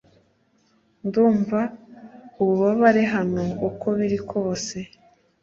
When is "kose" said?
4.31-4.77